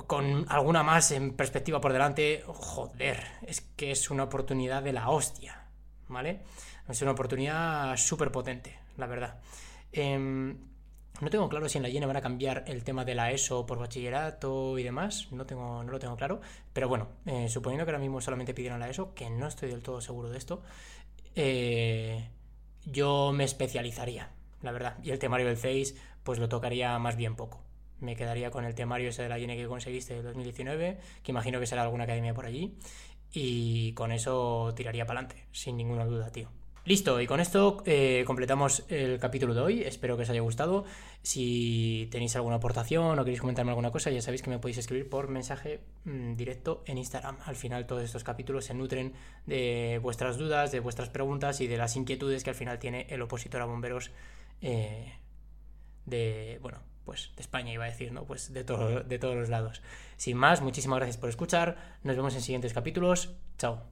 con 0.06 0.46
alguna 0.48 0.82
más 0.82 1.10
en 1.10 1.34
perspectiva 1.34 1.80
por 1.80 1.92
delante, 1.92 2.42
joder, 2.46 3.24
es 3.46 3.60
que 3.60 3.90
es 3.90 4.10
una 4.10 4.24
oportunidad 4.24 4.82
de 4.82 4.92
la 4.92 5.10
hostia, 5.10 5.66
¿vale? 6.08 6.40
Es 6.88 7.02
una 7.02 7.12
oportunidad 7.12 7.96
súper 7.96 8.32
potente, 8.32 8.78
la 8.96 9.06
verdad. 9.06 9.40
Em, 9.92 10.56
no 11.20 11.28
tengo 11.28 11.48
claro 11.48 11.68
si 11.68 11.78
en 11.78 11.82
la 11.82 11.90
llena 11.90 12.06
van 12.06 12.16
a 12.16 12.20
cambiar 12.22 12.64
el 12.66 12.82
tema 12.82 13.04
de 13.04 13.14
la 13.14 13.30
ESO 13.30 13.66
por 13.66 13.78
bachillerato 13.78 14.78
y 14.78 14.82
demás. 14.82 15.28
No, 15.32 15.44
tengo, 15.44 15.84
no 15.84 15.92
lo 15.92 15.98
tengo 15.98 16.16
claro. 16.16 16.40
Pero 16.72 16.88
bueno, 16.88 17.08
eh, 17.26 17.48
suponiendo 17.48 17.84
que 17.84 17.90
ahora 17.90 18.00
mismo 18.00 18.20
solamente 18.20 18.54
pidieron 18.54 18.80
la 18.80 18.88
ESO, 18.88 19.12
que 19.14 19.28
no 19.28 19.46
estoy 19.46 19.68
del 19.68 19.82
todo 19.82 20.00
seguro 20.00 20.30
de 20.30 20.38
esto, 20.38 20.62
eh, 21.34 22.30
yo 22.84 23.32
me 23.32 23.44
especializaría, 23.44 24.30
la 24.62 24.72
verdad. 24.72 24.98
Y 25.02 25.10
el 25.10 25.18
temario 25.18 25.46
del 25.46 25.56
Face, 25.56 25.94
pues 26.22 26.38
lo 26.38 26.48
tocaría 26.48 26.98
más 26.98 27.16
bien 27.16 27.36
poco. 27.36 27.62
Me 27.98 28.16
quedaría 28.16 28.50
con 28.50 28.64
el 28.64 28.74
temario 28.74 29.10
ese 29.10 29.22
de 29.22 29.28
la 29.28 29.38
INE 29.38 29.56
que 29.56 29.66
conseguiste 29.66 30.14
de 30.14 30.22
2019, 30.22 30.98
que 31.22 31.32
imagino 31.32 31.60
que 31.60 31.66
será 31.66 31.82
alguna 31.82 32.04
academia 32.04 32.34
por 32.34 32.46
allí. 32.46 32.76
Y 33.32 33.92
con 33.92 34.10
eso 34.10 34.72
tiraría 34.74 35.06
para 35.06 35.20
adelante, 35.20 35.46
sin 35.52 35.76
ninguna 35.76 36.04
duda, 36.04 36.30
tío. 36.32 36.48
Listo, 36.84 37.20
y 37.20 37.26
con 37.26 37.40
esto 37.40 37.82
eh, 37.84 38.24
completamos 38.26 38.84
el 38.88 39.18
capítulo 39.18 39.52
de 39.52 39.60
hoy. 39.60 39.82
Espero 39.82 40.16
que 40.16 40.22
os 40.22 40.30
haya 40.30 40.40
gustado. 40.40 40.84
Si 41.22 42.08
tenéis 42.10 42.34
alguna 42.36 42.56
aportación 42.56 43.18
o 43.18 43.24
queréis 43.24 43.40
comentarme 43.40 43.70
alguna 43.70 43.90
cosa, 43.90 44.10
ya 44.10 44.22
sabéis 44.22 44.42
que 44.42 44.48
me 44.48 44.58
podéis 44.58 44.78
escribir 44.78 45.08
por 45.08 45.28
mensaje 45.28 45.80
mm, 46.04 46.36
directo 46.36 46.82
en 46.86 46.96
Instagram. 46.96 47.36
Al 47.44 47.56
final 47.56 47.86
todos 47.86 48.02
estos 48.02 48.24
capítulos 48.24 48.64
se 48.64 48.74
nutren 48.74 49.12
de 49.46 50.00
vuestras 50.02 50.38
dudas, 50.38 50.72
de 50.72 50.80
vuestras 50.80 51.10
preguntas 51.10 51.60
y 51.60 51.66
de 51.66 51.76
las 51.76 51.96
inquietudes 51.96 52.44
que 52.44 52.50
al 52.50 52.56
final 52.56 52.78
tiene 52.78 53.06
el 53.10 53.20
opositor 53.20 53.60
a 53.60 53.66
bomberos 53.66 54.10
eh, 54.62 55.12
de, 56.06 56.58
bueno, 56.62 56.78
pues 57.04 57.30
de 57.36 57.42
España 57.42 57.74
iba 57.74 57.84
a 57.84 57.90
decir, 57.90 58.10
¿no? 58.12 58.24
Pues 58.24 58.54
de, 58.54 58.64
de 58.64 59.18
todos 59.18 59.36
los 59.36 59.50
lados. 59.50 59.82
Sin 60.16 60.38
más, 60.38 60.62
muchísimas 60.62 60.96
gracias 60.96 61.18
por 61.18 61.28
escuchar. 61.28 61.98
Nos 62.04 62.16
vemos 62.16 62.34
en 62.34 62.40
siguientes 62.40 62.72
capítulos. 62.72 63.34
Chao. 63.58 63.82